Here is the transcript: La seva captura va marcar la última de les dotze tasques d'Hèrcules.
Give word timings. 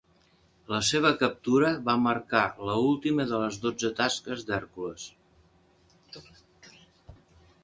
La 0.75 0.77
seva 0.85 1.09
captura 1.19 1.69
va 1.89 1.95
marcar 2.07 2.41
la 2.69 2.79
última 2.87 3.27
de 3.33 3.43
les 3.45 3.61
dotze 3.67 3.93
tasques 4.03 4.49
d'Hèrcules. 4.49 5.07